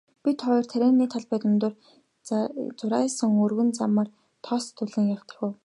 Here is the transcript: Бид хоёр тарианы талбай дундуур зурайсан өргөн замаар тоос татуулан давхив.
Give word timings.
Бид 0.23 0.37
хоёр 0.45 0.65
тарианы 0.71 1.05
талбай 1.13 1.39
дундуур 1.41 1.73
зурайсан 2.79 3.31
өргөн 3.45 3.69
замаар 3.79 4.09
тоос 4.45 4.65
татуулан 4.77 5.07
давхив. 5.11 5.51